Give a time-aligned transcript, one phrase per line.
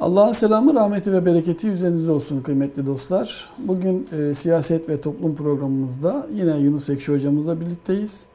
[0.00, 3.50] Allah'ın selamı, rahmeti ve bereketi üzerinizde olsun kıymetli dostlar.
[3.58, 8.26] Bugün e, siyaset ve toplum programımızda yine Yunus Ekşi hocamızla birlikteyiz.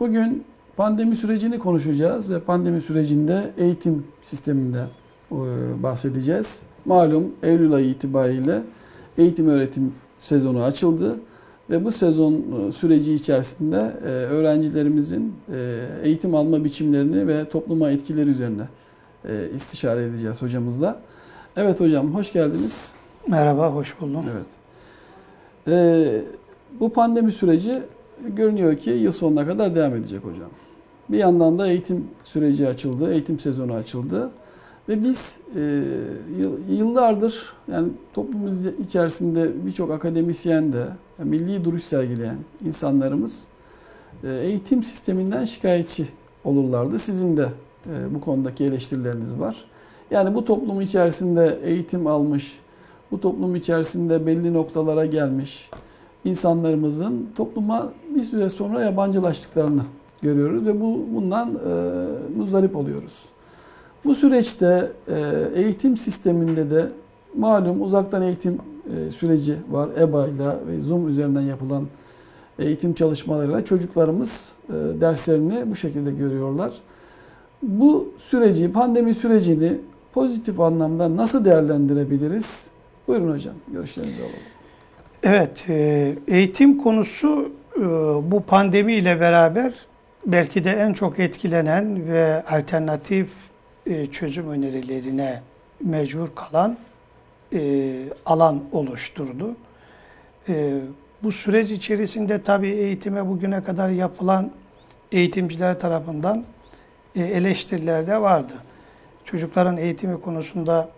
[0.00, 0.44] Bugün
[0.76, 4.84] pandemi sürecini konuşacağız ve pandemi sürecinde eğitim sisteminde
[5.32, 5.36] e,
[5.82, 6.62] bahsedeceğiz.
[6.84, 8.62] Malum Eylül ayı itibariyle
[9.18, 11.16] eğitim öğretim sezonu açıldı
[11.70, 18.28] ve bu sezon e, süreci içerisinde e, öğrencilerimizin e, eğitim alma biçimlerini ve topluma etkileri
[18.28, 18.62] üzerine
[19.28, 21.00] e, istişare edeceğiz hocamızla.
[21.56, 22.94] Evet hocam hoş geldiniz.
[23.28, 24.24] Merhaba, hoş buldum.
[24.32, 24.46] Evet.
[25.68, 26.22] E,
[26.80, 27.82] bu pandemi süreci
[28.28, 30.50] görünüyor ki yıl sonuna kadar devam edecek hocam.
[31.08, 34.30] Bir yandan da eğitim süreci açıldı, eğitim sezonu açıldı.
[34.88, 35.82] Ve biz e,
[36.70, 40.84] yıllardır yani toplumumuz içerisinde birçok akademisyen de
[41.18, 43.42] milli duruş sergileyen insanlarımız
[44.24, 46.08] e, eğitim sisteminden şikayetçi
[46.44, 46.98] olurlardı.
[46.98, 47.48] Sizin de
[47.86, 49.64] bu konudaki eleştirileriniz var.
[50.10, 52.58] Yani bu toplum içerisinde eğitim almış,
[53.10, 55.70] bu toplum içerisinde belli noktalara gelmiş
[56.24, 59.82] insanlarımızın topluma bir süre sonra yabancılaştıklarını
[60.22, 63.24] görüyoruz ve bu bundan e, muzdarip oluyoruz.
[64.04, 65.20] Bu süreçte e,
[65.54, 66.88] eğitim sisteminde de
[67.36, 68.58] malum uzaktan eğitim
[68.96, 69.88] e, süreci var.
[70.00, 71.86] EBA ile ve Zoom üzerinden yapılan
[72.58, 76.72] eğitim çalışmalarıyla çocuklarımız e, derslerini bu şekilde görüyorlar.
[77.62, 79.72] Bu süreci, pandemi sürecini
[80.12, 82.70] pozitif anlamda nasıl değerlendirebiliriz?
[83.08, 84.34] Buyurun hocam, görüşlerinizi alalım.
[85.22, 85.64] Evet,
[86.28, 87.52] eğitim konusu
[88.22, 89.74] bu pandemi ile beraber
[90.26, 93.30] belki de en çok etkilenen ve alternatif
[93.86, 95.40] e, çözüm önerilerine
[95.84, 96.76] mecbur kalan
[97.52, 97.92] e,
[98.26, 99.56] alan oluşturdu.
[100.48, 100.80] E,
[101.22, 104.50] bu süreç içerisinde tabii eğitime bugüne kadar yapılan
[105.12, 106.44] eğitimciler tarafından
[107.16, 108.52] eleştiriler de vardı.
[109.24, 110.88] Çocukların eğitimi konusunda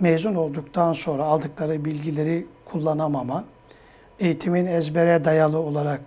[0.00, 3.44] mezun olduktan sonra aldıkları bilgileri kullanamama,
[4.20, 6.00] eğitimin ezbere dayalı olarak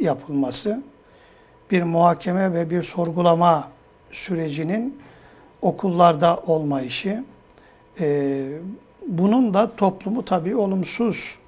[0.00, 0.82] yapılması,
[1.70, 3.70] bir muhakeme ve bir sorgulama
[4.10, 5.00] sürecinin
[5.62, 7.24] okullarda olmayışı,
[8.00, 8.46] e,
[9.08, 11.38] bunun da toplumu tabii olumsuz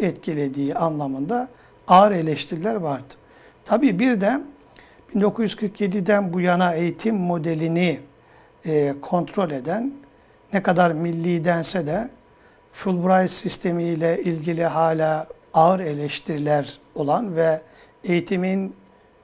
[0.00, 1.48] etkilediği anlamında
[1.88, 3.14] ağır eleştiriler vardı.
[3.64, 4.40] Tabii bir de
[5.16, 8.00] 1947'den bu yana eğitim modelini
[8.66, 9.92] e, kontrol eden
[10.52, 12.08] ne kadar milli dense de
[12.72, 17.60] Fulbright sistemiyle ilgili hala ağır eleştiriler olan ve
[18.04, 18.76] eğitimin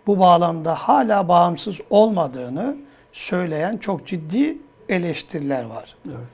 [0.06, 2.76] bu bağlamda hala bağımsız olmadığını
[3.12, 4.58] söyleyen çok ciddi
[4.88, 5.96] eleştiriler var.
[6.06, 6.28] Evet.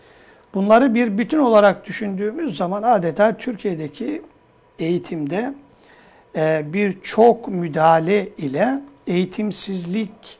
[0.54, 4.22] Bunları bir bütün olarak düşündüğümüz zaman adeta Türkiye'deki
[4.78, 5.54] eğitimde
[6.36, 10.38] e, bir çok müdahale ile eğitimsizlik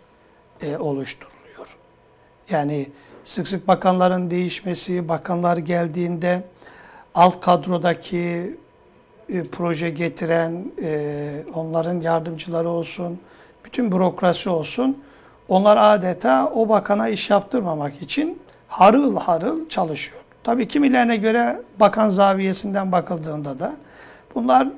[0.63, 1.77] e, oluşturuluyor.
[2.51, 2.87] Yani
[3.25, 6.43] sık sık bakanların değişmesi, bakanlar geldiğinde
[7.15, 8.57] alt kadrodaki
[9.29, 13.21] e, proje getiren, e, onların yardımcıları olsun,
[13.65, 15.03] bütün bürokrasi olsun,
[15.49, 18.39] onlar adeta o bakana iş yaptırmamak için
[18.69, 20.21] harıl harıl çalışıyor.
[20.45, 23.77] Tabii kimilerine göre bakan zaviyesinden bakıldığında da
[24.35, 24.69] bunlar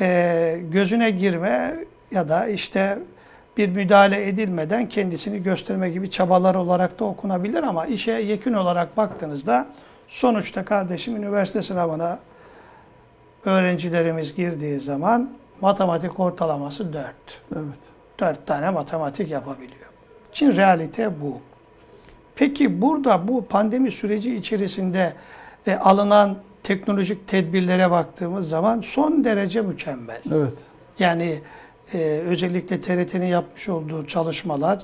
[0.00, 1.76] e, gözüne girme
[2.10, 2.98] ya da işte
[3.56, 9.66] bir müdahale edilmeden kendisini gösterme gibi çabalar olarak da okunabilir ama işe yekün olarak baktığınızda
[10.08, 12.18] sonuçta kardeşim üniversite sınavına
[13.44, 15.30] öğrencilerimiz girdiği zaman
[15.60, 17.04] matematik ortalaması 4.
[17.56, 17.78] Evet.
[18.20, 19.86] 4 tane matematik yapabiliyor.
[20.32, 21.38] Çin realite bu.
[22.36, 25.12] Peki burada bu pandemi süreci içerisinde
[25.66, 30.22] e, alınan teknolojik tedbirlere baktığımız zaman son derece mükemmel.
[30.32, 30.54] Evet.
[30.98, 31.40] Yani
[31.94, 34.78] e, özellikle TRT'nin yapmış olduğu çalışmalar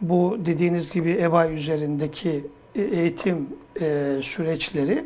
[0.00, 3.48] bu dediğiniz gibi EBA üzerindeki e, eğitim
[3.80, 5.04] e, süreçleri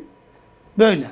[0.77, 1.07] böyle.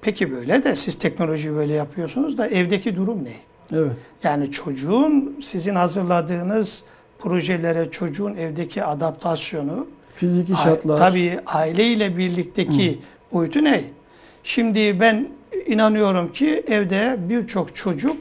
[0.00, 3.32] Peki böyle de siz teknolojiyi böyle yapıyorsunuz da evdeki durum ne?
[3.72, 3.96] Evet.
[4.22, 6.84] Yani çocuğun sizin hazırladığınız
[7.18, 12.98] projelere çocuğun evdeki adaptasyonu fiziki şartlar tabii aileyle birlikteki Hı.
[13.32, 13.84] boyutu ne?
[14.42, 15.28] Şimdi ben
[15.66, 18.16] inanıyorum ki evde birçok çocuk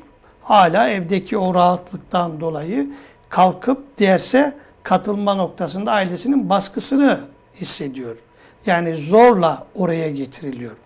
[0.47, 2.87] hala evdeki o rahatlıktan dolayı
[3.29, 4.53] kalkıp derse
[4.83, 7.19] katılma noktasında ailesinin baskısını
[7.55, 8.17] hissediyor.
[8.65, 10.77] Yani zorla oraya getiriliyor.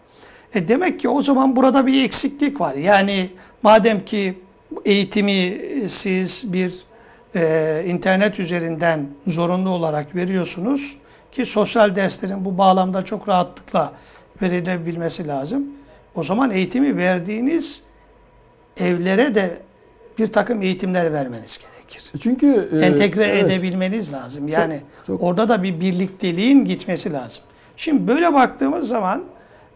[0.54, 2.76] E demek ki o zaman burada bir eksiklik var.
[2.76, 3.30] Yani
[3.64, 4.40] madem ki
[4.86, 6.76] eğitimi siz bir
[7.36, 10.98] e, internet üzerinden zorunlu olarak veriyorsunuz
[11.32, 13.94] ki sosyal derslerin bu bağlamda çok rahatlıkla
[14.42, 15.68] verilebilmesi lazım.
[16.16, 17.91] O zaman eğitimi verdiğiniz
[18.82, 19.58] evlere de
[20.18, 22.12] bir takım eğitimler vermeniz gerekir.
[22.22, 24.48] Çünkü e, Entegre evet, edebilmeniz lazım.
[24.48, 27.44] Yani çok- orada da bir birlikteliğin gitmesi lazım.
[27.78, 29.24] Şimdi böyle baktığımız zaman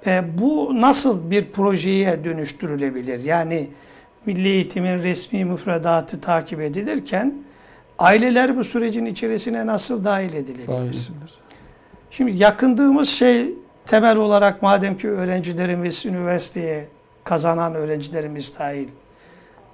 [0.07, 3.23] e, bu nasıl bir projeye dönüştürülebilir?
[3.23, 3.69] Yani
[4.25, 7.33] milli eğitimin resmi müfredatı takip edilirken
[7.99, 10.67] aileler bu sürecin içerisine nasıl dahil edilebilir?
[10.67, 11.37] Dahil edilir.
[12.11, 13.53] Şimdi yakındığımız şey
[13.85, 16.87] temel olarak madem ki öğrencilerimiz üniversiteye
[17.25, 18.89] kazanan öğrencilerimiz dahil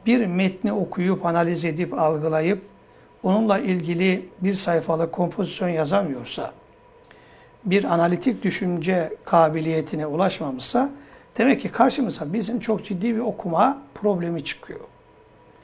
[0.06, 2.62] bir metni okuyup analiz edip algılayıp
[3.24, 6.54] onunla ilgili bir sayfalık kompozisyon yazamıyorsa
[7.66, 10.90] bir analitik düşünce kabiliyetine ulaşmamışsa
[11.38, 14.80] demek ki karşımıza bizim çok ciddi bir okuma problemi çıkıyor.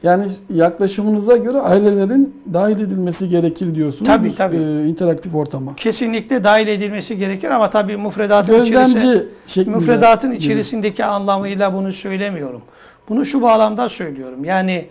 [0.04, 4.08] Yani yaklaşımınıza göre ailelerin dahil edilmesi gerekir diyorsunuz.
[4.08, 4.56] Tabii, tabii.
[4.58, 5.76] e, interaktif ortama.
[5.76, 9.76] Kesinlikle dahil edilmesi gerekir ama tabii müfredatın içerisinde Gözlemci şeklinde.
[9.76, 10.40] müfredatın gibi.
[10.40, 12.62] içerisindeki anlamıyla bunu söylemiyorum.
[13.10, 14.46] Bunu şu bağlamda söylüyorum.
[14.46, 14.86] Yani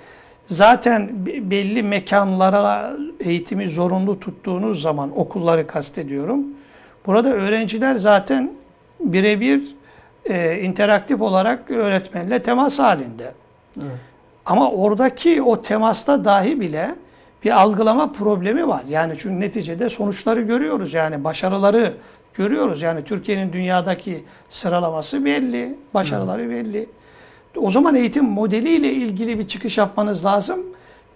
[0.46, 6.40] zaten be- belli mekanlara eğitimi zorunlu tuttuğunuz zaman okulları kastediyorum.
[7.06, 8.50] Burada öğrenciler zaten
[9.00, 9.62] birebir
[10.24, 13.32] e, interaktif olarak öğretmenle temas halinde.
[13.80, 13.90] Evet.
[14.46, 16.94] Ama oradaki o temasta dahi bile
[17.44, 18.82] bir algılama problemi var.
[18.88, 20.94] Yani çünkü neticede sonuçları görüyoruz.
[20.94, 21.94] Yani başarıları
[22.34, 22.82] görüyoruz.
[22.82, 26.86] Yani Türkiye'nin dünyadaki sıralaması belli, başarıları belli.
[27.56, 30.60] O zaman eğitim modeliyle ilgili bir çıkış yapmanız lazım.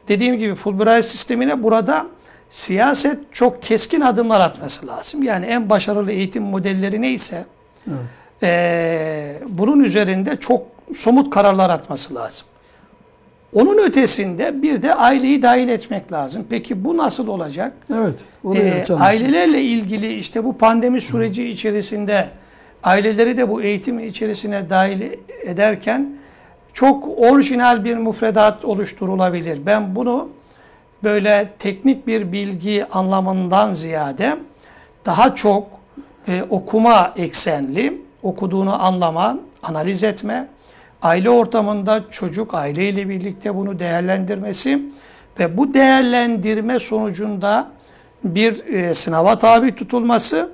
[0.09, 2.07] Dediğim gibi Fulbright sistemine burada
[2.51, 5.23] siyaset çok keskin adımlar atması lazım.
[5.23, 7.45] Yani en başarılı eğitim modelleri neyse
[7.89, 7.99] Evet.
[8.43, 10.63] ee, bunun üzerinde çok
[10.95, 12.47] somut kararlar atması lazım.
[13.55, 16.47] Onun ötesinde bir de aileyi dahil etmek lazım.
[16.51, 17.73] Peki bu nasıl olacak?
[17.95, 18.25] Evet.
[18.57, 22.29] Ee, ailelerle ilgili işte bu pandemi süreci içerisinde
[22.83, 25.03] aileleri de bu eğitim içerisine dahil
[25.43, 26.09] ederken
[26.73, 29.67] çok orijinal bir müfredat oluşturulabilir.
[29.67, 30.29] Ben bunu
[31.05, 34.37] böyle teknik bir bilgi anlamından ziyade
[35.07, 35.67] daha çok
[36.29, 40.49] e, okuma eksenli, okuduğunu anlama, analiz etme,
[41.03, 44.83] aile ortamında çocuk aileyle birlikte bunu değerlendirmesi
[45.39, 47.69] ve bu değerlendirme sonucunda
[48.25, 50.51] bir e, sınava tabi tutulması,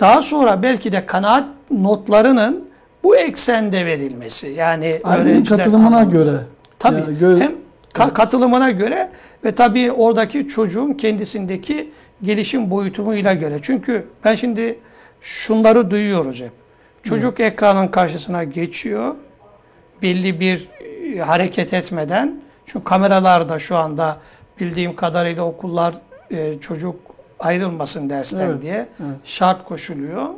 [0.00, 2.68] daha sonra belki de kanaat notlarının
[3.04, 4.48] bu eksende verilmesi.
[4.48, 6.10] Yani Ailenin katılımına anlamında.
[6.18, 6.36] göre.
[6.78, 6.94] Tabii.
[6.94, 7.52] Yani gö- hem
[7.94, 9.10] ka- katılımına göre
[9.44, 11.90] ve tabii oradaki çocuğun kendisindeki
[12.22, 13.58] gelişim boyutumuyla göre.
[13.62, 14.78] Çünkü ben şimdi
[15.20, 16.50] şunları duyuyoruz hep.
[17.02, 19.14] Çocuk ekranın karşısına geçiyor.
[20.02, 20.68] Belli bir
[21.14, 22.40] e, hareket etmeden.
[22.66, 24.16] Çünkü kameralarda şu anda
[24.60, 25.94] bildiğim kadarıyla okullar
[26.30, 26.96] e, çocuk
[27.40, 29.16] ayrılmasın dersten Evet, diye evet.
[29.24, 30.28] şart koşuluyor.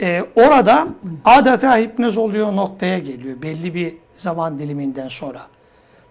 [0.00, 0.86] E, orada
[1.24, 5.40] adeta hipnoz oluyor noktaya geliyor belli bir zaman diliminden sonra.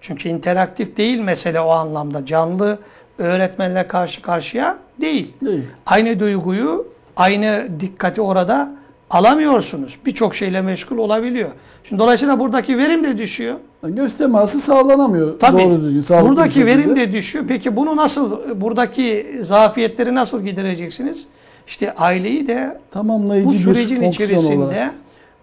[0.01, 2.25] Çünkü interaktif değil mesele o anlamda.
[2.25, 2.79] Canlı
[3.17, 5.33] öğretmenle karşı karşıya değil.
[5.45, 5.67] Değil.
[5.85, 6.87] Aynı duyguyu,
[7.17, 8.71] aynı dikkati orada
[9.11, 9.99] alamıyorsunuz.
[10.05, 11.49] Birçok şeyle meşgul olabiliyor.
[11.83, 13.55] Şimdi dolayısıyla buradaki verim de düşüyor.
[13.83, 15.63] Göz teması sağlanamıyor Tabii.
[15.63, 16.27] doğru düzgün.
[16.27, 16.65] Buradaki şekilde.
[16.65, 17.45] verim de düşüyor.
[17.47, 21.27] Peki bunu nasıl, buradaki zafiyetleri nasıl gidereceksiniz?
[21.67, 24.93] İşte aileyi de tamamlayıcı bu sürecin içerisinde olarak.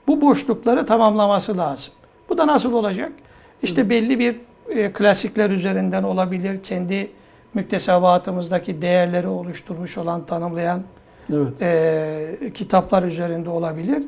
[0.08, 1.92] bu boşlukları tamamlaması lazım.
[2.28, 3.12] Bu da nasıl olacak?
[3.62, 4.36] İşte belli bir
[4.68, 6.62] e, klasikler üzerinden olabilir.
[6.62, 7.10] Kendi
[7.54, 10.82] müktesebatımızdaki değerleri oluşturmuş olan, tanımlayan
[11.32, 11.62] Evet.
[11.62, 14.02] e, kitaplar üzerinde olabilir.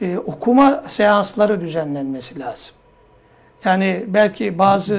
[0.00, 2.74] E, okuma seansları düzenlenmesi lazım.
[3.64, 4.94] Yani belki bazı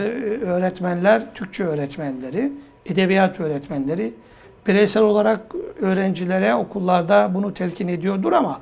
[0.45, 2.51] öğretmenler, Türkçe öğretmenleri,
[2.85, 4.13] edebiyat öğretmenleri
[4.67, 5.39] bireysel olarak
[5.81, 8.61] öğrencilere okullarda bunu telkin ediyordur ama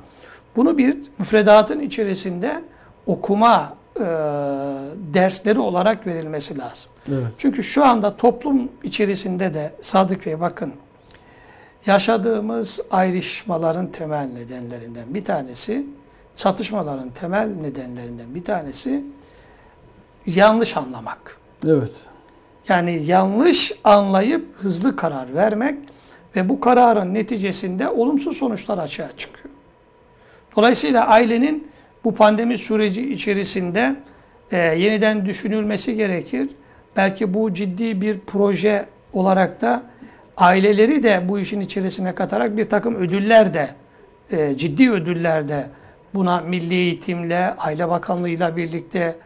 [0.56, 2.62] bunu bir müfredatın içerisinde
[3.06, 4.04] okuma e,
[5.14, 6.90] dersleri olarak verilmesi lazım.
[7.08, 7.26] Evet.
[7.38, 10.72] Çünkü şu anda toplum içerisinde de Sadık Bey bakın
[11.86, 15.86] yaşadığımız ayrışmaların temel nedenlerinden bir tanesi,
[16.36, 19.04] çatışmaların temel nedenlerinden bir tanesi
[20.26, 21.36] yanlış anlamak.
[21.66, 21.92] Evet.
[22.68, 25.78] Yani yanlış anlayıp hızlı karar vermek
[26.36, 29.54] ve bu kararın neticesinde olumsuz sonuçlar açığa çıkıyor.
[30.56, 31.68] Dolayısıyla ailenin
[32.04, 33.96] bu pandemi süreci içerisinde
[34.50, 36.50] e, yeniden düşünülmesi gerekir.
[36.96, 39.82] Belki bu ciddi bir proje olarak da
[40.36, 43.70] aileleri de bu işin içerisine katarak bir takım ödüller de,
[44.30, 45.66] e, ciddi ödüller de
[46.14, 49.16] buna Milli Eğitimle, Aile Bakanlığı'yla birlikte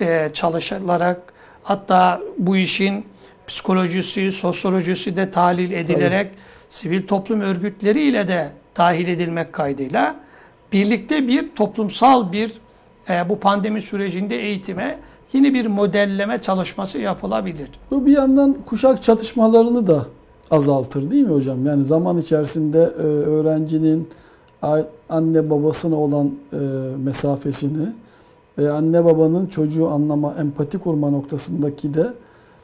[0.00, 1.32] e, çalışılarak
[1.62, 3.06] hatta bu işin
[3.46, 6.30] psikolojisi, sosyolojisi de tahlil edilerek
[6.68, 10.16] sivil toplum örgütleriyle de dahil edilmek kaydıyla
[10.72, 12.52] birlikte bir toplumsal bir
[13.10, 14.98] e, bu pandemi sürecinde eğitime
[15.32, 17.68] yeni bir modelleme çalışması yapılabilir.
[17.90, 20.06] Bu bir yandan kuşak çatışmalarını da
[20.50, 21.66] azaltır değil mi hocam?
[21.66, 24.08] Yani zaman içerisinde e, öğrencinin
[25.08, 26.56] anne babasına olan e,
[27.04, 27.86] mesafesini
[28.58, 32.06] ve anne babanın çocuğu anlama, empati kurma noktasındaki de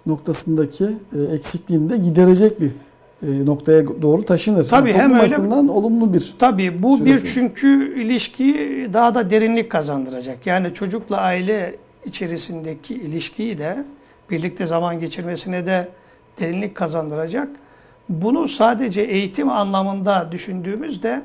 [0.06, 2.70] noktasındaki e, eksikliğini de giderecek bir
[3.22, 4.64] e, noktaya doğru taşınır.
[4.68, 10.46] Tabii, Yani hem öyle- olumlu bir Tabii bu bir çünkü ilişkiyi daha da derinlik kazandıracak.
[10.46, 13.84] Yani çocukla aile içerisindeki ilişkiyi de
[14.30, 15.88] birlikte zaman geçirmesine de
[16.40, 17.48] derinlik kazandıracak.
[18.08, 21.22] Bunu sadece eğitim anlamında düşündüğümüzde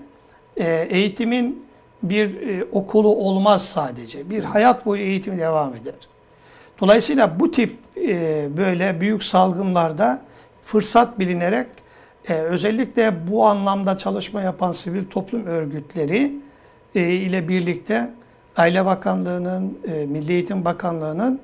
[0.57, 1.65] e, eğitimin
[2.03, 4.29] bir e, okulu olmaz sadece.
[4.29, 5.93] Bir hayat boyu eğitim devam eder.
[6.81, 10.21] Dolayısıyla bu tip e, böyle büyük salgınlarda
[10.61, 11.67] fırsat bilinerek
[12.29, 16.33] özellikle bu anlamda çalışma yapan sivil toplum örgütleri
[16.95, 18.09] ile birlikte
[18.57, 21.39] Aile Bakanlığı'nın, Milli Eğitim Bakanlığı'nın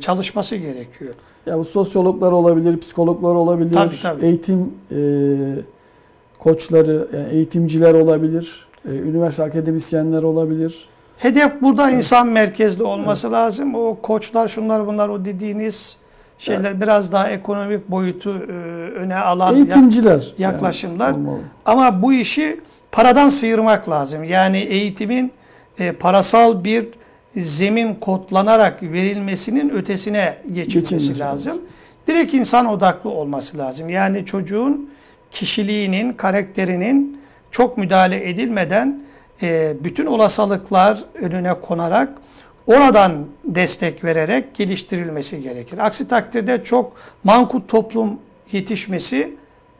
[0.00, 1.14] çalışması gerekiyor.
[1.46, 4.24] Ya bu sosyologlar olabilir, psikologlar olabilir, Tabii, tabii.
[4.26, 4.98] eğitim e,
[6.38, 10.88] koçları, yani eğitimciler olabilir, e, üniversite akademisyenler olabilir.
[11.18, 13.74] Hedef burada insan merkezli olması lazım.
[13.74, 15.96] O koçlar, şunlar bunlar o dediğiniz
[16.38, 18.52] şeyler biraz daha ekonomik boyutu e,
[18.90, 20.34] öne alan Eğitimciler.
[20.38, 21.06] yaklaşımlar.
[21.06, 21.38] yani olmalı.
[21.64, 22.60] Ama bu işi
[22.92, 24.24] paradan sıyırmak lazım.
[24.24, 25.32] Yani eğitimin
[25.78, 26.88] e, parasal bir
[27.36, 31.52] zemin kodlanarak verilmesinin ötesine geçilmesi Geçilmesi lazım.
[31.52, 31.62] lazım.
[32.06, 33.88] Direkt insan odaklı olması lazım.
[33.88, 34.90] Yani çocuğun
[35.30, 39.02] kişiliğinin, karakterinin çok müdahale edilmeden
[39.42, 42.08] e, bütün olasılıklar önüne konarak
[42.66, 45.78] oradan destek vererek geliştirilmesi gerekir.
[45.78, 46.92] Aksi takdirde çok
[47.24, 48.18] mankut toplum
[48.52, 49.36] yetişmesi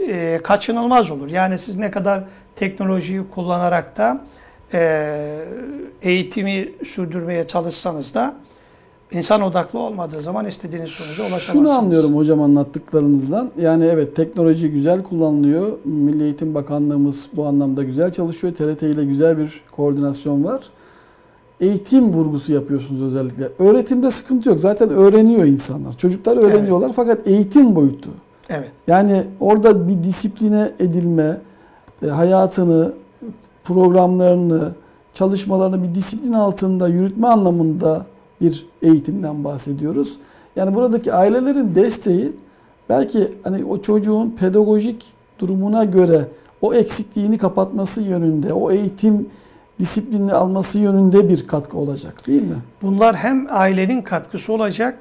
[0.08, 1.28] e, kaçınılmaz olur.
[1.30, 2.24] Yani siz ne kadar
[2.56, 4.20] teknolojiyi kullanarak da
[4.74, 5.44] e,
[6.02, 8.34] eğitimi sürdürmeye çalışsanız da
[9.12, 11.70] insan odaklı olmadığı zaman istediğiniz sonuca ulaşamazsınız.
[11.70, 13.50] Şunu anlıyorum hocam anlattıklarınızdan.
[13.60, 15.78] Yani evet teknoloji güzel kullanılıyor.
[15.84, 18.54] Milli Eğitim Bakanlığımız bu anlamda güzel çalışıyor.
[18.54, 20.60] TRT ile güzel bir koordinasyon var.
[21.60, 23.48] Eğitim vurgusu yapıyorsunuz özellikle.
[23.58, 24.60] Öğretimde sıkıntı yok.
[24.60, 25.92] Zaten öğreniyor insanlar.
[25.92, 28.10] Çocuklar öğreniyorlar fakat eğitim boyutu.
[28.48, 28.70] Evet.
[28.86, 31.38] Yani orada bir disipline edilme,
[32.02, 32.92] e, hayatını,
[33.66, 34.72] programlarını,
[35.14, 38.06] çalışmalarını bir disiplin altında yürütme anlamında
[38.40, 40.18] bir eğitimden bahsediyoruz.
[40.56, 42.32] Yani buradaki ailelerin desteği
[42.88, 45.04] belki hani o çocuğun pedagojik
[45.38, 46.28] durumuna göre
[46.60, 49.28] o eksikliğini kapatması yönünde, o eğitim
[49.78, 52.56] disiplinini alması yönünde bir katkı olacak değil mi?
[52.82, 54.98] Bunlar hem ailenin katkısı olacak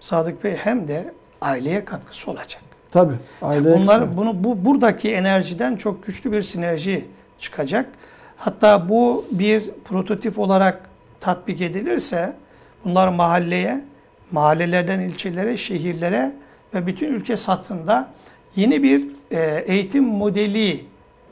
[0.00, 2.62] Sadık Bey hem de aileye katkısı olacak.
[2.90, 3.14] Tabii.
[3.42, 7.04] Aile Bunlar bunu bu buradaki enerjiden çok güçlü bir sinerji
[7.38, 7.88] çıkacak.
[8.36, 10.90] Hatta bu bir prototip olarak
[11.20, 12.36] tatbik edilirse
[12.84, 13.84] bunlar mahalleye,
[14.30, 16.32] mahallelerden ilçelere, şehirlere
[16.74, 18.08] ve bütün ülke satında
[18.56, 20.84] yeni bir e, eğitim modeli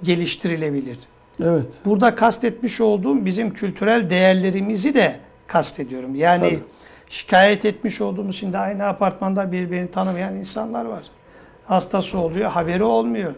[0.03, 0.99] geliştirilebilir.
[1.43, 1.67] Evet.
[1.85, 6.15] Burada kastetmiş olduğum bizim kültürel değerlerimizi de kastediyorum.
[6.15, 6.61] Yani Tabii.
[7.09, 11.03] şikayet etmiş olduğumuz şimdi aynı apartmanda birbirini tanımayan insanlar var.
[11.67, 13.35] Hastası oluyor, haberi olmuyor.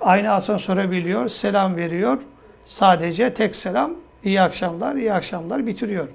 [0.00, 2.18] Aynı asansöre biliyor, selam veriyor.
[2.64, 3.90] Sadece tek selam,
[4.24, 6.08] iyi akşamlar, iyi akşamlar bitiriyor.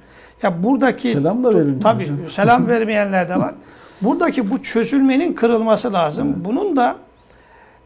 [0.43, 2.29] Ya buradaki Selam da verilmiyor Tabii hocam.
[2.29, 3.53] selam vermeyenler de var.
[4.01, 6.35] Buradaki bu çözülmenin kırılması lazım.
[6.45, 6.95] Bunun da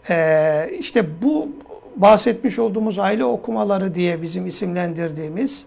[0.10, 1.50] eee, işte bu
[1.96, 5.65] bahsetmiş olduğumuz aile okumaları diye bizim isimlendirdiğimiz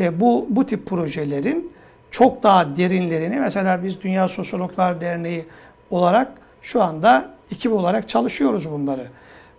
[0.00, 1.72] e, bu bu tip projelerin
[2.10, 5.44] çok daha derinlerini mesela biz Dünya Sosyologlar Derneği
[5.90, 6.32] olarak
[6.62, 9.06] şu anda ekip olarak çalışıyoruz bunları.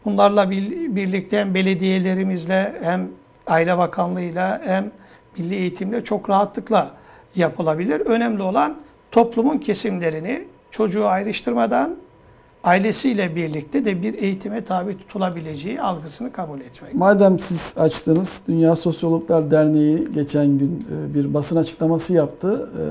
[0.06, 3.10] Bunlarla bir- birlikte hem belediyelerimizle hem
[3.48, 4.92] Aile Bakanlığı'yla hem
[5.38, 6.92] Milli Eğitimle çok rahatlıkla
[7.36, 8.00] yapılabilir.
[8.00, 8.78] Önemli olan
[9.12, 11.96] toplumun kesimlerini çocuğu ayrıştırmadan
[12.64, 16.94] ailesiyle birlikte de bir eğitime tabi tutulabileceği algısını kabul etmek.
[16.94, 22.70] Madem siz açtınız, Dünya Sosyologlar Derneği geçen gün e, bir basın açıklaması yaptı.
[22.78, 22.84] E,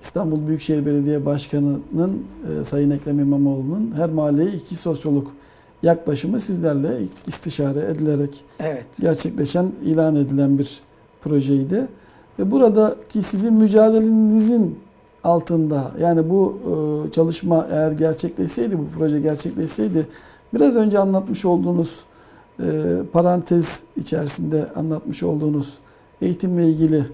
[0.00, 2.26] İstanbul Büyükşehir Belediye Başkanı'nın
[2.60, 5.26] e, Sayın Ekrem İmamoğlu'nun her mahalleye iki sosyolog
[5.84, 8.86] yaklaşımı sizlerle istişare edilerek Evet.
[9.00, 10.80] gerçekleşen, ilan edilen bir
[11.22, 11.86] projeydi.
[12.38, 14.78] Ve buradaki sizin mücadelenizin
[15.24, 16.58] altında yani bu
[17.08, 20.06] e, çalışma eğer gerçekleşseydi, bu proje gerçekleşseydi
[20.54, 22.00] biraz önce anlatmış olduğunuz
[22.60, 22.64] e,
[23.12, 25.78] parantez içerisinde anlatmış olduğunuz
[26.22, 27.04] eğitimle ilgili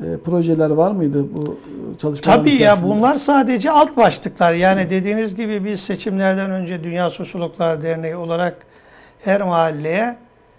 [0.00, 1.58] e, projeler var mıydı bu
[1.94, 2.90] e, çalışmaların Tabii ya içerisinde?
[2.90, 4.52] bunlar sadece alt başlıklar.
[4.52, 8.66] Yani dediğiniz gibi biz seçimlerden önce Dünya Sosyologlar Derneği olarak
[9.20, 10.16] her mahalleye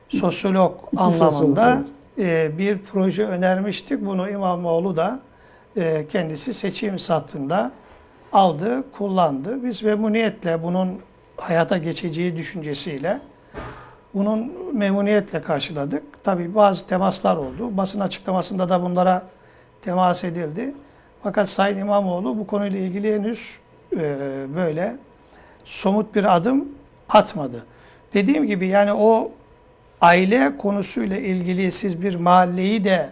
[0.09, 1.83] sosyolog İki anlamında
[2.17, 4.05] sosyolog, e, bir proje önermiştik.
[4.05, 5.19] Bunu İmamoğlu da
[5.77, 7.71] e, kendisi seçim sattığında
[8.33, 9.63] aldı, kullandı.
[9.63, 10.89] Biz memnuniyetle bunun
[11.37, 13.19] hayata geçeceği düşüncesiyle
[14.13, 16.03] bunun memnuniyetle karşıladık.
[16.23, 17.77] Tabii bazı temaslar oldu.
[17.77, 19.27] Basın açıklamasında da bunlara
[19.81, 20.73] temas edildi.
[21.23, 23.59] Fakat Sayın İmamoğlu bu konuyla ilgili henüz
[23.93, 23.97] e,
[24.55, 24.95] böyle
[25.65, 26.69] somut bir adım
[27.09, 27.65] atmadı.
[28.13, 29.31] Dediğim gibi yani o
[30.01, 33.09] aile konusuyla ilgili siz bir mahalleyi de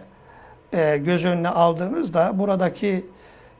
[0.72, 3.04] e, göz önüne aldığınızda buradaki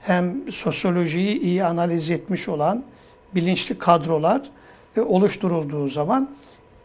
[0.00, 2.84] hem sosyolojiyi iyi analiz etmiş olan
[3.34, 4.42] bilinçli kadrolar
[4.96, 6.30] e, oluşturulduğu zaman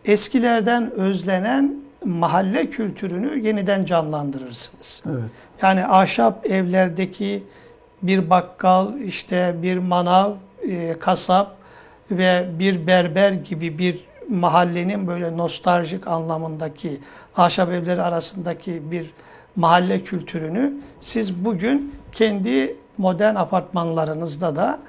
[0.05, 5.03] eskilerden özlenen mahalle kültürünü yeniden canlandırırsınız.
[5.09, 5.31] Evet.
[5.61, 7.43] Yani ahşap evlerdeki
[8.01, 10.33] bir bakkal, işte bir manav,
[10.69, 11.55] e, kasap
[12.11, 16.99] ve bir berber gibi bir mahallenin böyle nostaljik anlamındaki
[17.37, 19.13] ahşap evleri arasındaki bir
[19.55, 24.79] mahalle kültürünü siz bugün kendi modern apartmanlarınızda da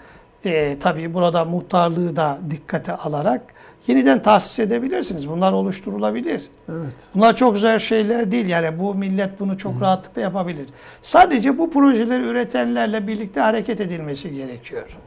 [0.44, 3.42] e, tabii burada muhtarlığı da dikkate alarak
[3.86, 5.28] yeniden tahsis edebilirsiniz.
[5.28, 6.42] Bunlar oluşturulabilir.
[6.68, 6.94] Evet.
[7.14, 8.46] Bunlar çok güzel şeyler değil.
[8.46, 10.66] Yani bu millet bunu çok rahatlıkla yapabilir.
[11.02, 14.98] Sadece bu projeleri üretenlerle birlikte hareket edilmesi gerekiyor.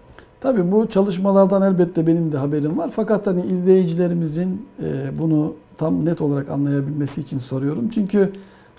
[0.41, 2.89] Tabii bu çalışmalardan elbette benim de haberim var.
[2.95, 7.89] Fakat hani izleyicilerimizin e, bunu tam net olarak anlayabilmesi için soruyorum.
[7.89, 8.31] Çünkü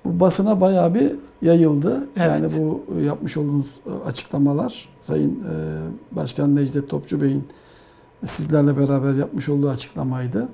[0.05, 1.12] bu basına bayağı bir
[1.43, 2.09] yayıldı.
[2.17, 2.31] Evet.
[2.31, 7.45] Yani bu yapmış olduğunuz e, açıklamalar Sayın e, Başkan Necdet Topçu Bey'in
[8.26, 10.49] sizlerle beraber yapmış olduğu açıklamaydı.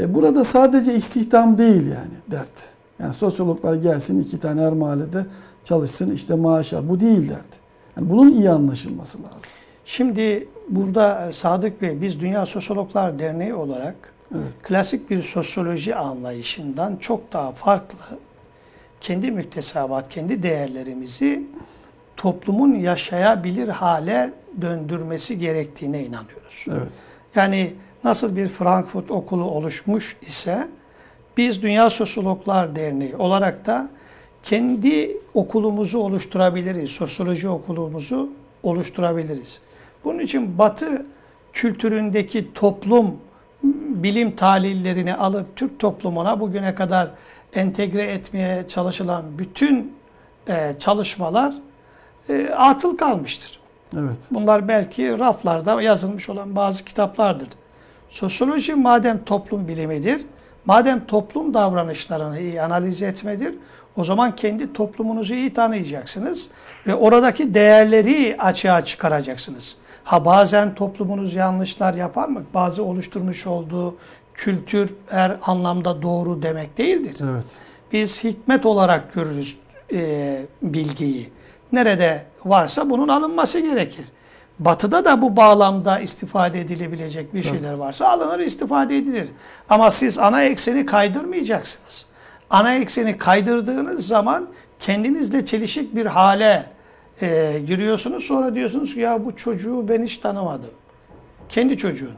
[0.00, 2.50] E, burada sadece istihdam değil yani dert.
[2.98, 5.26] Yani sosyologlar gelsin iki tane her mahallede
[5.64, 6.88] çalışsın işte maaş al.
[6.88, 7.60] Bu değil dert.
[7.96, 9.58] Yani bunun iyi anlaşılması lazım.
[9.84, 13.94] Şimdi burada e, Sadık Bey biz Dünya Sosyologlar Derneği olarak
[14.34, 14.44] Evet.
[14.62, 17.98] klasik bir sosyoloji anlayışından çok daha farklı
[19.00, 21.46] kendi müktesebat, kendi değerlerimizi
[22.20, 26.66] toplumun yaşayabilir hale döndürmesi gerektiğine inanıyoruz.
[26.68, 26.92] Evet.
[27.34, 27.72] Yani
[28.04, 30.68] nasıl bir Frankfurt okulu oluşmuş ise
[31.36, 33.88] biz Dünya Sosyologlar Derneği olarak da
[34.42, 36.90] kendi okulumuzu oluşturabiliriz.
[36.90, 38.30] Sosyoloji okulumuzu
[38.62, 39.60] oluşturabiliriz.
[40.04, 41.06] Bunun için Batı
[41.52, 43.16] kültüründeki toplum
[44.02, 47.10] bilim tahlillerini alıp Türk toplumuna bugüne kadar
[47.54, 49.94] entegre etmeye çalışılan bütün
[50.48, 51.54] e, çalışmalar
[52.28, 53.60] e, atıl kalmıştır.
[53.98, 54.16] Evet.
[54.30, 57.48] Bunlar belki raflarda yazılmış olan bazı kitaplardır.
[58.08, 60.26] Sosyoloji madem toplum bilimidir,
[60.64, 63.54] madem toplum davranışlarını iyi analiz etmedir,
[63.96, 66.50] o zaman kendi toplumunuzu iyi tanıyacaksınız
[66.86, 69.76] ve oradaki değerleri açığa çıkaracaksınız.
[70.04, 72.42] Ha bazen toplumunuz yanlışlar yapar mı?
[72.54, 73.96] Bazı oluşturmuş olduğu
[74.34, 77.16] kültür her anlamda doğru demek değildir.
[77.22, 77.44] Evet.
[77.92, 79.58] Biz hikmet olarak görürüz
[79.92, 81.30] e, bilgiyi.
[81.72, 84.04] Nerede varsa bunun alınması gerekir.
[84.58, 89.28] Batı'da da bu bağlamda istifade edilebilecek bir şeyler varsa alınır, istifade edilir.
[89.68, 92.06] Ama siz ana ekseni kaydırmayacaksınız.
[92.50, 94.46] Ana ekseni kaydırdığınız zaman
[94.80, 96.66] kendinizle çelişik bir hale
[97.22, 98.24] e, giriyorsunuz.
[98.24, 100.70] Sonra diyorsunuz ki ya bu çocuğu ben hiç tanımadım.
[101.48, 102.14] Kendi çocuğun.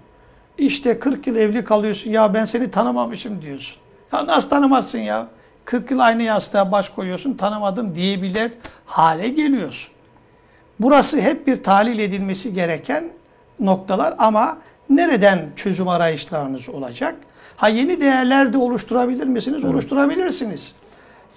[0.58, 3.76] İşte 40 yıl evli kalıyorsun ya ben seni tanımamışım diyorsun.
[4.12, 5.28] Ya nasıl tanımazsın ya?
[5.64, 8.52] 40 yıl aynı yastığa baş koyuyorsun tanımadım diyebilir
[8.86, 9.92] hale geliyorsun.
[10.80, 13.04] Burası hep bir tahlil edilmesi gereken
[13.60, 14.58] noktalar ama
[14.90, 17.14] nereden çözüm arayışlarınız olacak?
[17.56, 19.64] Ha yeni değerler de oluşturabilir misiniz?
[19.64, 20.74] Oluşturabilirsiniz.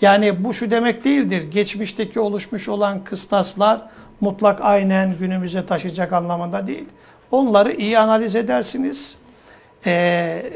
[0.01, 1.51] Yani bu şu demek değildir.
[1.51, 3.81] Geçmişteki oluşmuş olan kıstaslar
[4.21, 6.85] mutlak aynen günümüze taşıyacak anlamında değil.
[7.31, 9.17] Onları iyi analiz edersiniz.
[9.85, 10.51] Ee,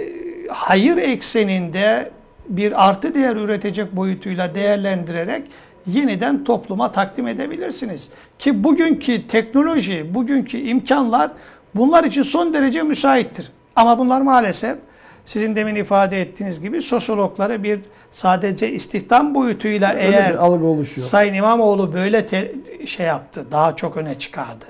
[0.49, 2.12] hayır ekseninde
[2.49, 5.43] bir artı değer üretecek boyutuyla değerlendirerek
[5.88, 8.09] yeniden topluma takdim edebilirsiniz.
[8.39, 11.31] Ki bugünkü teknoloji, bugünkü imkanlar
[11.75, 13.51] bunlar için son derece müsaittir.
[13.75, 14.77] Ama bunlar maalesef
[15.25, 17.79] sizin demin ifade ettiğiniz gibi sosyologları bir
[18.12, 21.07] sadece istihdam boyutuyla Öyle eğer bir algı oluşuyor.
[21.07, 22.51] Sayın İmamoğlu böyle te-
[22.85, 24.65] şey yaptı, daha çok öne çıkardı.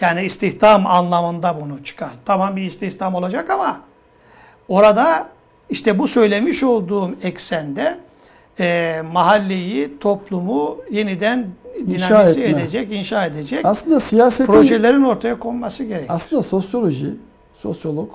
[0.00, 2.10] Yani istihdam anlamında bunu çıkar.
[2.24, 3.80] Tamam bir istihdam olacak ama
[4.68, 5.28] orada
[5.70, 7.98] işte bu söylemiş olduğum eksende
[8.60, 11.46] e, mahalleyi, toplumu yeniden
[11.86, 12.60] İnşa dinamize etme.
[12.60, 16.14] edecek, inşa edecek Aslında siyasetin projelerin ortaya konması gerekiyor.
[16.16, 17.14] aslında sosyoloji,
[17.54, 18.08] sosyolog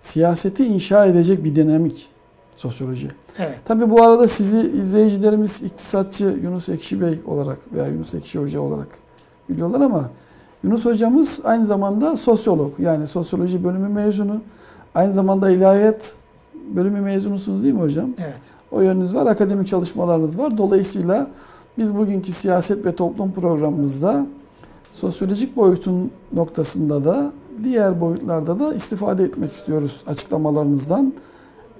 [0.00, 2.08] siyaseti inşa edecek bir dinamik
[2.56, 3.10] sosyoloji.
[3.38, 3.58] Evet.
[3.64, 8.88] Tabii bu arada sizi izleyicilerimiz iktisatçı Yunus Ekşi Bey olarak veya Yunus Ekşi Hoca olarak
[9.48, 10.10] biliyorlar ama
[10.64, 12.80] Yunus hocamız aynı zamanda sosyolog.
[12.80, 14.40] Yani sosyoloji bölümü mezunu.
[14.94, 16.12] Aynı zamanda ilahiyat
[16.54, 18.10] bölümü mezunusunuz değil mi hocam?
[18.18, 18.40] Evet.
[18.70, 20.58] O yönünüz var, akademik çalışmalarınız var.
[20.58, 21.30] Dolayısıyla
[21.78, 24.26] Biz bugünkü siyaset ve toplum programımızda
[24.92, 27.32] sosyolojik boyutun noktasında da
[27.64, 31.12] diğer boyutlarda da istifade etmek istiyoruz açıklamalarınızdan.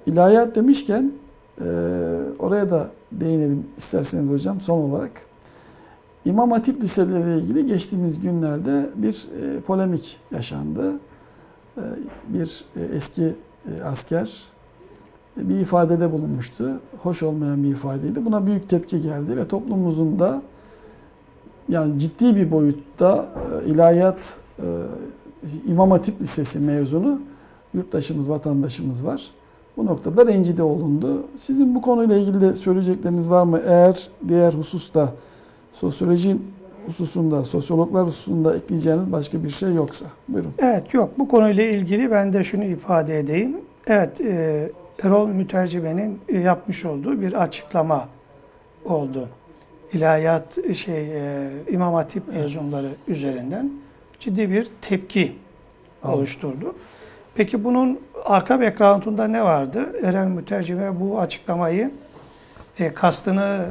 [0.05, 1.11] İlahiyat demişken
[1.61, 1.65] e,
[2.39, 5.11] oraya da değinelim isterseniz hocam son olarak.
[6.25, 10.93] İmam Hatip liseleriyle ilgili geçtiğimiz günlerde bir e, polemik yaşandı.
[11.77, 11.81] E,
[12.29, 14.52] bir e, eski e, asker
[15.37, 16.79] bir ifadede bulunmuştu.
[17.03, 18.25] Hoş olmayan bir ifadeydi.
[18.25, 20.41] Buna büyük tepki geldi ve toplumumuzun da
[21.69, 23.29] yani ciddi bir boyutta
[23.65, 24.17] e, ilahiyat
[24.59, 24.65] e,
[25.67, 27.21] İmam Hatip Lisesi mezunu
[27.73, 29.31] yurttaşımız, vatandaşımız var.
[29.77, 31.23] Bu noktada rencide olundu.
[31.37, 33.61] Sizin bu konuyla ilgili de söyleyecekleriniz var mı?
[33.67, 35.09] Eğer diğer hususta
[35.73, 36.37] sosyoloji
[36.85, 40.05] hususunda, sosyologlar hususunda ekleyeceğiniz başka bir şey yoksa.
[40.27, 40.51] Buyurun.
[40.59, 43.57] Evet yok bu konuyla ilgili ben de şunu ifade edeyim.
[43.87, 44.71] Evet e,
[45.03, 48.07] Erol Mütercibe'nin e, yapmış olduğu bir açıklama
[48.85, 49.29] oldu.
[49.93, 53.71] İlahiyat şey e, İmam Hatip mezunları üzerinden
[54.19, 55.35] ciddi bir tepki
[56.03, 56.75] oluşturdu.
[57.35, 59.95] Peki bunun arka background'unda ne vardı?
[60.03, 61.91] Eren Mütercime bu açıklamayı
[62.79, 63.65] e, kastını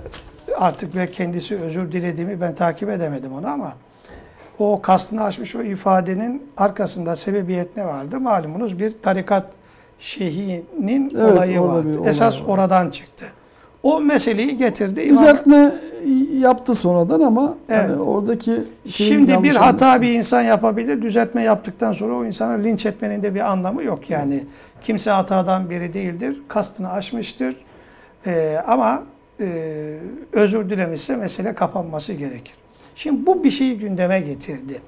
[0.56, 3.74] artık ve kendisi özür dilediğimi ben takip edemedim onu ama
[4.58, 8.20] o kastını aşmış o ifadenin arkasında sebebiyet ne vardı?
[8.20, 9.46] Malumunuz bir tarikat
[10.02, 11.92] şeyhinin Evet, olayı vardı.
[11.92, 12.46] bir olay Esas var.
[12.48, 13.26] oradan çıktı.
[13.82, 15.00] O meseleyi getirdi.
[15.00, 15.72] İmam- Düzeltme
[16.40, 17.90] yaptı sonradan ama Evet.
[17.90, 18.52] yani oradaki
[18.90, 21.02] Şimdi bir hata bir insan yapabilir.
[21.02, 24.10] Düzeltme yaptıktan sonra o insanı linç etmenin de bir anlamı yok.
[24.10, 24.44] Yani
[24.82, 26.42] kimse hatadan biri değildir.
[26.48, 27.56] Kastını aşmıştır.
[28.26, 29.02] Ee, ama
[29.40, 29.46] e,
[30.32, 32.54] özür dilemişse mesele kapanması gerekir.
[32.94, 34.80] Şimdi bu bir şeyi gündeme getirdi.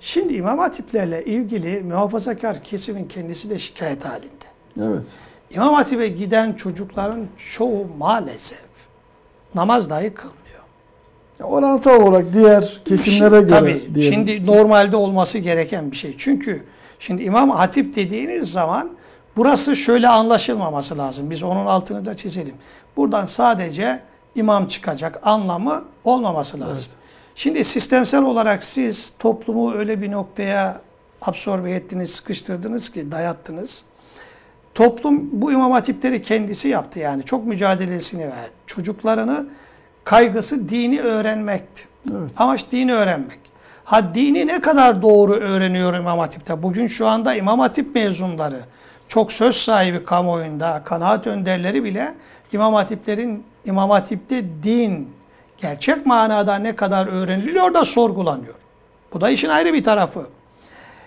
[0.00, 4.44] Şimdi İmam Hatiplerle ilgili muhafazakar kesimin kendisi de şikayet halinde.
[4.80, 5.06] Evet.
[5.50, 8.64] İmam Hatip'e giden çocukların çoğu maalesef
[9.54, 10.44] namaz dahi kılmıyor.
[11.42, 13.94] Oransal olarak diğer kesimlere Şimdi- göre Tabii.
[13.94, 14.12] diyelim.
[14.14, 16.14] Şimdi normalde olması gereken bir şey.
[16.18, 16.64] Çünkü
[16.98, 18.90] şimdi İmam Hatip dediğiniz zaman
[19.36, 21.30] burası şöyle anlaşılmaması lazım.
[21.30, 22.54] Biz onun altını da çizelim.
[22.96, 24.00] Buradan sadece
[24.34, 26.90] imam çıkacak anlamı olmaması lazım.
[26.90, 27.03] Evet.
[27.34, 30.80] Şimdi sistemsel olarak siz toplumu öyle bir noktaya
[31.22, 33.84] absorbe ettiniz, sıkıştırdınız ki dayattınız.
[34.74, 37.24] Toplum bu imam hatipleri kendisi yaptı yani.
[37.24, 38.50] Çok mücadelesini verdi.
[38.66, 39.46] Çocuklarını
[40.04, 41.84] kaygısı dini öğrenmekti.
[42.10, 42.30] Evet.
[42.36, 43.38] Amaç dini öğrenmek.
[43.84, 46.62] Ha dini ne kadar doğru öğreniyor İmam Hatip'te?
[46.62, 48.60] Bugün şu anda İmam Hatip mezunları,
[49.08, 52.14] çok söz sahibi kamuoyunda, kanaat önderleri bile
[52.52, 55.08] İmam Hatiplerin İmam Hatip'te din
[55.68, 58.54] gerçek manada ne kadar öğreniliyor da sorgulanıyor.
[59.14, 60.20] Bu da işin ayrı bir tarafı.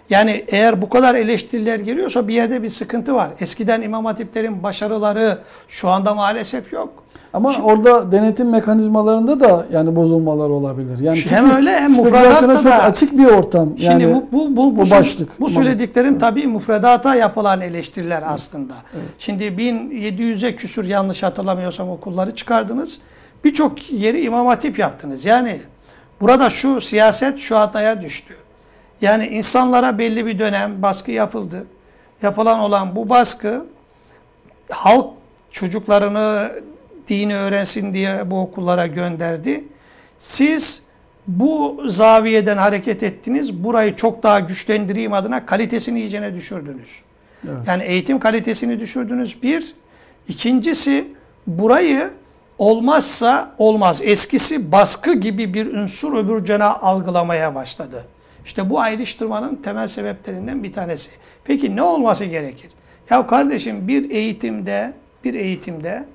[0.09, 3.29] Yani eğer bu kadar eleştiriler geliyorsa bir yerde bir sıkıntı var.
[3.39, 6.89] Eskiden İmam Hatiplerin başarıları şu anda maalesef yok.
[7.33, 10.99] Ama Şimdi- orada denetim mekanizmalarında da yani bozulmalar olabilir.
[10.99, 13.69] Yani Hem öyle hem spekülasyona müfredatta çok da- açık bir ortam.
[13.77, 15.39] Yani Şimdi bu bu bu, bu, bu başlık.
[15.39, 18.73] bu söylediklerim tabii müfredata yapılan eleştiriler aslında.
[18.93, 19.05] Evet.
[19.19, 22.99] Şimdi 1700'e küsür yanlış hatırlamıyorsam okulları çıkardınız.
[23.43, 25.25] Birçok yeri imam hatip yaptınız.
[25.25, 25.59] Yani
[26.21, 28.33] burada şu siyaset şu hataya düştü.
[29.01, 31.67] Yani insanlara belli bir dönem baskı yapıldı.
[32.21, 33.65] Yapılan olan bu baskı
[34.69, 35.07] halk
[35.51, 36.51] çocuklarını
[37.07, 39.63] dini öğrensin diye bu okullara gönderdi.
[40.19, 40.81] Siz
[41.27, 43.63] bu zaviyeden hareket ettiniz.
[43.63, 47.01] Burayı çok daha güçlendireyim adına kalitesini iyicene düşürdünüz.
[47.47, 47.67] Evet.
[47.67, 49.75] Yani eğitim kalitesini düşürdünüz bir.
[50.27, 51.07] İkincisi
[51.47, 52.11] burayı
[52.57, 54.01] olmazsa olmaz.
[54.03, 58.05] Eskisi baskı gibi bir unsur öbür cana algılamaya başladı.
[58.45, 61.09] İşte bu ayrıştırmanın temel sebeplerinden bir tanesi.
[61.43, 62.71] Peki ne olması gerekir?
[63.09, 64.93] Ya kardeşim bir eğitimde
[65.23, 66.05] bir eğitimde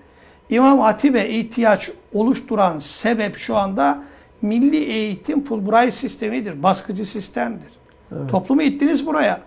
[0.51, 4.03] İmam Hatip'e ihtiyaç oluşturan sebep şu anda
[4.43, 6.63] milli eğitim Fulbright sistemidir.
[6.63, 7.71] Baskıcı sistemdir.
[8.13, 8.31] Evet.
[8.31, 9.41] Toplumu ittiniz buraya.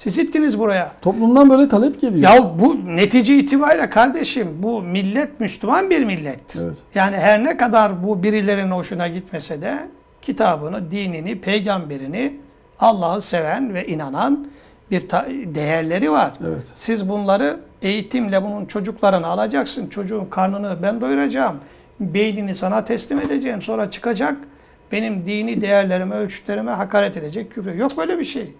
[0.00, 0.92] Siz ittiniz buraya.
[1.02, 2.22] Toplumdan böyle talep geliyor.
[2.22, 6.60] Ya bu netice itibariyle kardeşim bu millet Müslüman bir millettir.
[6.64, 6.76] Evet.
[6.94, 9.78] Yani her ne kadar bu birilerinin hoşuna gitmese de
[10.22, 12.36] kitabını, dinini, peygamberini
[12.78, 14.48] Allah'ı seven ve inanan
[14.90, 15.00] bir
[15.54, 16.32] değerleri var.
[16.46, 16.66] Evet.
[16.74, 19.86] Siz bunları eğitimle bunun çocuklarını alacaksın.
[19.88, 21.56] Çocuğun karnını ben doyuracağım.
[22.00, 23.62] Beynini sana teslim edeceğim.
[23.62, 24.36] Sonra çıkacak.
[24.92, 27.74] Benim dini değerlerime, ölçütlerime hakaret edecek küfür.
[27.74, 28.54] Yok böyle bir şey.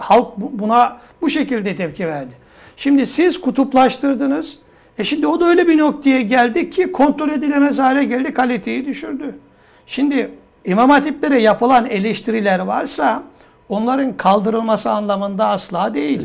[0.00, 2.34] Halk bu- buna bu şekilde tepki verdi.
[2.76, 4.58] Şimdi siz kutuplaştırdınız.
[4.98, 9.38] E şimdi o da öyle bir noktaya geldi ki kontrol edilemez hale geldi, kaliteyi düşürdü.
[9.86, 10.30] Şimdi
[10.64, 13.22] İmam Hatiplere yapılan eleştiriler varsa
[13.68, 16.22] onların kaldırılması anlamında asla değil.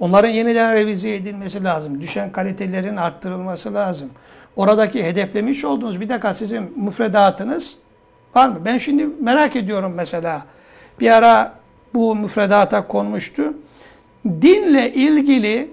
[0.00, 2.00] Onların yeniden revize edilmesi lazım.
[2.00, 4.10] Düşen kalitelerin arttırılması lazım.
[4.56, 7.78] Oradaki hedeflemiş olduğunuz bir dakika sizin müfredatınız
[8.34, 8.58] var mı?
[8.64, 10.42] Ben şimdi merak ediyorum mesela.
[11.00, 11.57] Bir ara
[11.94, 13.54] bu müfredata konmuştu.
[14.24, 15.70] Dinle ilgili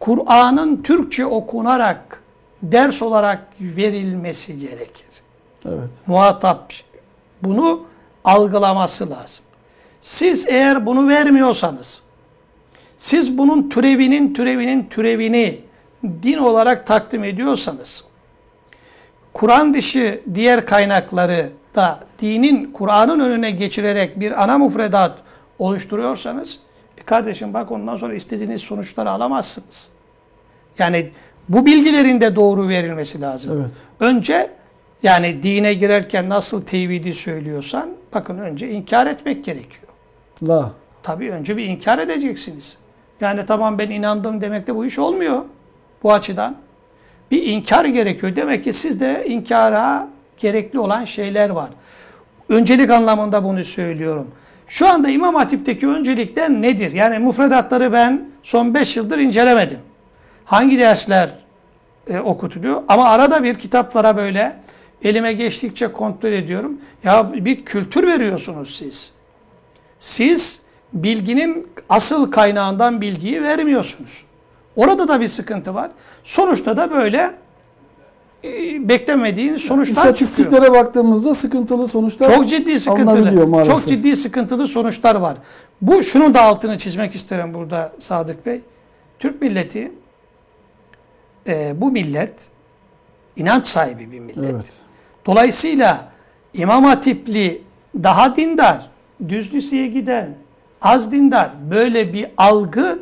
[0.00, 2.22] Kur'an'ın Türkçe okunarak
[2.62, 5.06] ders olarak verilmesi gerekir.
[5.66, 5.90] Evet.
[6.06, 6.72] Muhatap
[7.42, 7.86] bunu
[8.24, 9.44] algılaması lazım.
[10.00, 12.02] Siz eğer bunu vermiyorsanız,
[12.96, 15.60] siz bunun türevinin türevinin türevini
[16.04, 18.04] din olarak takdim ediyorsanız,
[19.32, 25.18] Kur'an dışı diğer kaynakları da dinin Kur'an'ın önüne geçirerek bir ana mufredat
[25.58, 26.60] oluşturuyorsanız,
[26.98, 29.88] e kardeşim bak ondan sonra istediğiniz sonuçları alamazsınız.
[30.78, 31.10] Yani
[31.48, 33.60] bu bilgilerin de doğru verilmesi lazım.
[33.60, 33.72] Evet.
[34.00, 34.50] Önce
[35.02, 39.92] yani dine girerken nasıl tevhidi söylüyorsan bakın önce inkar etmek gerekiyor.
[40.42, 40.72] La.
[41.02, 42.78] Tabii önce bir inkar edeceksiniz.
[43.20, 45.42] Yani tamam ben inandım demekle bu iş olmuyor
[46.02, 46.56] bu açıdan.
[47.30, 48.36] Bir inkar gerekiyor.
[48.36, 51.68] Demek ki sizde inkara gerekli olan şeyler var.
[52.48, 54.30] Öncelik anlamında bunu söylüyorum.
[54.66, 56.92] Şu anda İmam Hatip'teki öncelikler nedir?
[56.92, 59.78] Yani müfredatları ben son 5 yıldır incelemedim.
[60.44, 61.30] Hangi dersler
[62.08, 62.82] e, okutuluyor?
[62.88, 64.56] Ama arada bir kitaplara böyle
[65.02, 66.80] elime geçtikçe kontrol ediyorum.
[67.04, 69.12] Ya bir kültür veriyorsunuz siz.
[69.98, 74.24] Siz bilginin asıl kaynağından bilgiyi vermiyorsunuz.
[74.76, 75.90] Orada da bir sıkıntı var.
[76.24, 77.34] Sonuçta da böyle
[78.88, 80.14] beklemediğin sonuçlar çıkıyor.
[80.14, 83.64] İstatistiklere baktığımızda sıkıntılı sonuçlar Çok ciddi sıkıntılı.
[83.64, 85.36] Çok ciddi sıkıntılı sonuçlar var.
[85.82, 88.60] Bu şunun da altını çizmek isterim burada Sadık Bey.
[89.18, 89.92] Türk milleti
[91.46, 92.48] e, bu millet
[93.36, 94.50] inanç sahibi bir millet.
[94.50, 94.72] Evet.
[95.26, 96.08] Dolayısıyla
[96.54, 97.62] İmam Hatipli
[97.94, 98.90] daha dindar,
[99.28, 100.34] düz liseye giden,
[100.82, 102.98] az dindar böyle bir algı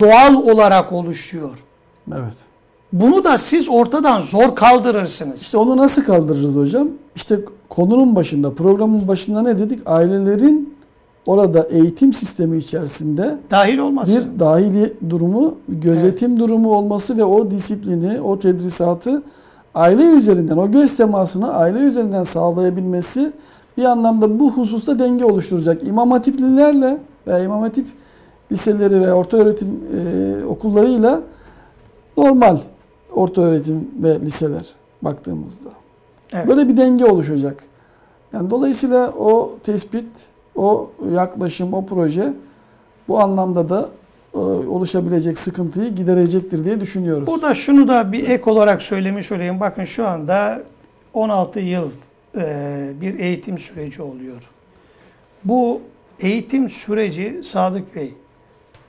[0.00, 1.58] doğal olarak oluşuyor.
[2.12, 2.47] Evet.
[2.92, 5.42] Bunu da siz ortadan zor kaldırırsınız.
[5.42, 6.88] İşte onu nasıl kaldırırız hocam?
[7.16, 9.80] İşte konunun başında, programın başında ne dedik?
[9.86, 10.74] Ailelerin
[11.26, 14.24] orada eğitim sistemi içerisinde Dahil olmasın.
[14.34, 19.22] bir dahili durumu, gözetim durumu olması ve o disiplini, o tedrisatı
[19.74, 23.32] aile üzerinden, o göz temasını aile üzerinden sağlayabilmesi
[23.76, 25.84] bir anlamda bu hususta denge oluşturacak.
[25.84, 27.86] İmam Hatiplilerle veya İmam Hatip
[28.52, 31.20] liseleri ve orta öğretim e, okullarıyla
[32.16, 32.58] normal
[33.14, 34.66] orta öğretim ve liseler
[35.02, 35.70] baktığımızda.
[36.32, 36.48] Evet.
[36.48, 37.64] Böyle bir denge oluşacak.
[38.32, 40.06] Yani dolayısıyla o tespit,
[40.56, 42.32] o yaklaşım, o proje
[43.08, 43.88] bu anlamda da
[44.34, 47.26] e, oluşabilecek sıkıntıyı giderecektir diye düşünüyoruz.
[47.26, 49.60] Burada şunu da bir ek olarak söylemiş olayım.
[49.60, 50.62] Bakın şu anda
[51.14, 51.90] 16 yıl
[52.36, 54.50] e, bir eğitim süreci oluyor.
[55.44, 55.80] Bu
[56.20, 58.14] eğitim süreci Sadık Bey,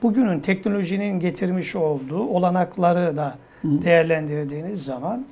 [0.01, 5.25] bugünün teknolojinin getirmiş olduğu olanakları da değerlendirdiğiniz zaman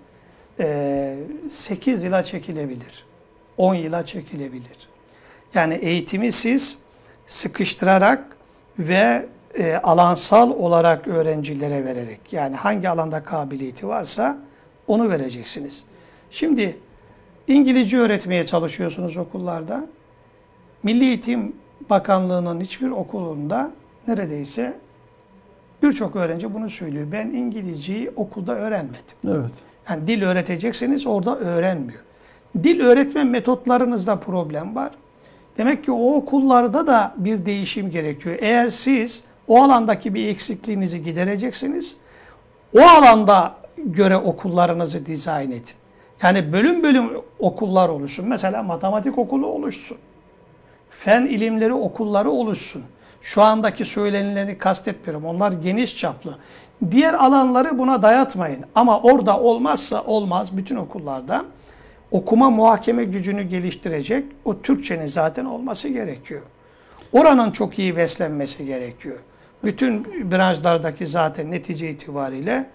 [0.60, 1.18] e,
[1.50, 3.06] 8 yıla çekilebilir.
[3.58, 4.90] 10 yıla çekilebilir.
[5.54, 6.78] Yani eğitimi siz
[7.28, 8.38] sıkıştırarak
[8.80, 14.38] ve e, alansal olarak öğrencilere vererek yani hangi alanda kabiliyeti varsa
[14.88, 15.86] onu vereceksiniz.
[16.32, 16.78] Şimdi
[17.48, 19.88] İngilizce öğretmeye çalışıyorsunuz okullarda.
[20.84, 21.56] Milli Eğitim
[21.90, 23.72] Bakanlığı'nın hiçbir okulunda
[24.08, 24.78] neredeyse
[25.84, 27.08] birçok öğrenci bunu söylüyor.
[27.12, 29.18] Ben İngilizceyi okulda öğrenmedim.
[29.28, 29.52] Evet.
[29.90, 32.00] Yani dil öğretecekseniz orada öğrenmiyor.
[32.64, 34.92] Dil öğretme metotlarınızda problem var.
[35.58, 38.38] Demek ki o okullarda da bir değişim gerekiyor.
[38.40, 41.98] Eğer siz o alandaki bir eksikliğinizi gidereceksiniz,
[42.78, 45.74] o alanda göre okullarınızı dizayn edin.
[46.24, 47.10] Yani bölüm bölüm
[47.40, 48.28] okullar oluşsun.
[48.28, 49.98] Mesela matematik okulu oluşsun.
[50.90, 52.84] Fen ilimleri okulları oluşsun.
[53.28, 55.26] Şu andaki söylenileni kastetmiyorum.
[55.26, 56.38] Onlar geniş çaplı.
[56.92, 58.66] Diğer alanları buna dayatmayın.
[58.76, 61.46] Ama orada olmazsa olmaz bütün okullarda
[62.12, 66.42] okuma muhakeme gücünü geliştirecek o Türkçenin zaten olması gerekiyor.
[67.12, 69.20] Oranın çok iyi beslenmesi gerekiyor.
[69.64, 72.70] Bütün branşlardaki zaten netice itibariyle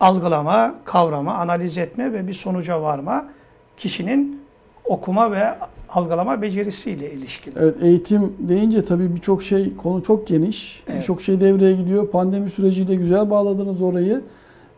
[0.00, 3.28] algılama, kavrama, analiz etme ve bir sonuca varma
[3.76, 4.43] kişinin
[4.84, 5.54] okuma ve
[5.88, 7.54] algılama becerisiyle ilişkili.
[7.58, 10.82] Evet eğitim deyince tabii birçok şey konu çok geniş.
[10.88, 11.00] Evet.
[11.00, 12.08] Birçok şey devreye gidiyor.
[12.08, 14.22] Pandemi süreciyle güzel bağladınız orayı.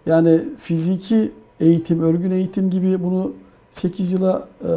[0.07, 3.33] Yani fiziki eğitim, örgün eğitim gibi bunu
[3.71, 4.69] 8 yıla e,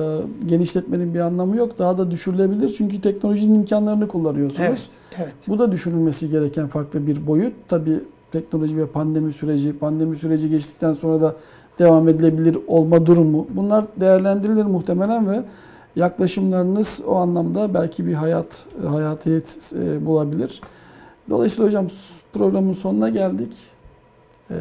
[0.46, 1.80] genişletmenin bir anlamı yok.
[1.80, 2.70] Daha da düşürülebilir.
[2.78, 4.62] Çünkü teknolojinin imkanlarını kullanıyorsunuz.
[4.62, 5.34] Evet, evet.
[5.48, 7.54] Bu da düşünülmesi gereken farklı bir boyut.
[7.68, 8.00] Tabii
[8.32, 11.36] teknoloji ve pandemi süreci, pandemi süreci geçtikten sonra da
[11.80, 13.48] devam edilebilir olma durumu.
[13.50, 15.44] Bunlar değerlendirilir muhtemelen ve
[15.96, 20.62] yaklaşımlarınız o anlamda belki bir hayat hayatiyet e, bulabilir.
[21.30, 21.88] Dolayısıyla hocam
[22.34, 23.54] programın sonuna geldik.
[24.52, 24.56] Ee,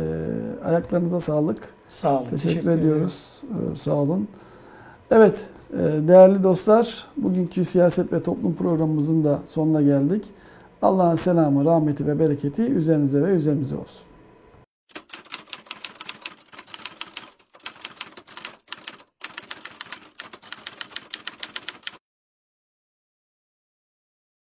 [0.65, 1.75] ayaklarınıza sağlık.
[1.89, 2.29] Sağ olun.
[2.29, 2.79] Teşekkür, ederim.
[2.79, 3.43] ediyoruz.
[3.73, 4.29] Ee, sağ olun.
[5.11, 5.77] Evet, e,
[6.09, 10.25] değerli dostlar, bugünkü siyaset ve toplum programımızın da sonuna geldik.
[10.83, 14.08] Allah'ın selamı, rahmeti ve bereketi üzerinize ve üzerimize olsun.